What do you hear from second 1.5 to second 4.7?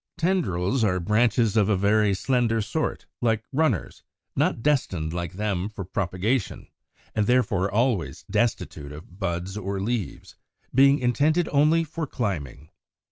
of a very slender sort, like runners, not